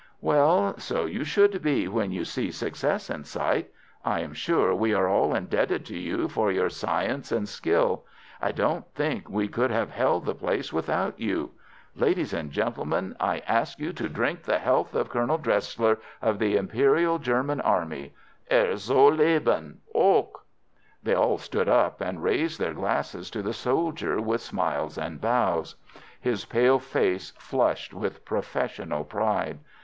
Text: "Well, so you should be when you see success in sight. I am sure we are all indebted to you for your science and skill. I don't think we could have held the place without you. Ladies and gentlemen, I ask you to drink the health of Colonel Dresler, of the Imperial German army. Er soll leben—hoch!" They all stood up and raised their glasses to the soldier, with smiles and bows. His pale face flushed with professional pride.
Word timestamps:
"Well, 0.19 0.79
so 0.79 1.05
you 1.05 1.23
should 1.23 1.61
be 1.61 1.87
when 1.87 2.11
you 2.11 2.25
see 2.25 2.49
success 2.49 3.07
in 3.11 3.23
sight. 3.23 3.69
I 4.03 4.21
am 4.21 4.33
sure 4.33 4.73
we 4.73 4.95
are 4.95 5.07
all 5.07 5.35
indebted 5.35 5.85
to 5.85 5.95
you 5.95 6.27
for 6.27 6.51
your 6.51 6.71
science 6.71 7.31
and 7.31 7.47
skill. 7.47 8.03
I 8.41 8.51
don't 8.51 8.91
think 8.95 9.29
we 9.29 9.47
could 9.47 9.69
have 9.69 9.91
held 9.91 10.25
the 10.25 10.33
place 10.33 10.73
without 10.73 11.19
you. 11.19 11.51
Ladies 11.95 12.33
and 12.33 12.49
gentlemen, 12.51 13.15
I 13.19 13.43
ask 13.47 13.77
you 13.77 13.93
to 13.93 14.09
drink 14.09 14.41
the 14.41 14.57
health 14.57 14.95
of 14.95 15.09
Colonel 15.11 15.37
Dresler, 15.37 15.99
of 16.19 16.39
the 16.39 16.55
Imperial 16.57 17.19
German 17.19 17.61
army. 17.61 18.15
Er 18.51 18.77
soll 18.79 19.11
leben—hoch!" 19.11 20.39
They 21.03 21.13
all 21.13 21.37
stood 21.37 21.69
up 21.69 22.01
and 22.01 22.23
raised 22.23 22.59
their 22.59 22.73
glasses 22.73 23.29
to 23.29 23.43
the 23.43 23.53
soldier, 23.53 24.19
with 24.19 24.41
smiles 24.41 24.97
and 24.97 25.21
bows. 25.21 25.75
His 26.19 26.43
pale 26.45 26.79
face 26.79 27.33
flushed 27.37 27.93
with 27.93 28.25
professional 28.25 29.03
pride. 29.03 29.59